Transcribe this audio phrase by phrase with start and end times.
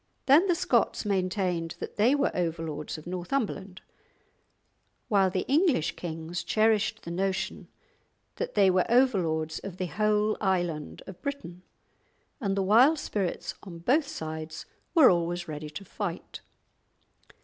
[0.25, 3.81] Then the Scots maintained that they were overlords of Northumberland,
[5.09, 7.67] while the English kings cherished the notion
[8.37, 11.61] that they were overlords of the whole island of Britain,
[12.39, 16.41] and the wild spirits on both sides were always ready to fight.